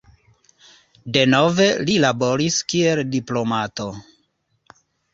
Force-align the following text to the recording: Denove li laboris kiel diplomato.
Denove 1.17 1.69
li 1.91 1.99
laboris 2.05 2.59
kiel 2.75 3.05
diplomato. 3.15 3.91